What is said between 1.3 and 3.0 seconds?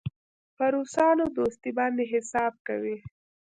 دوستي باندې حساب کوي.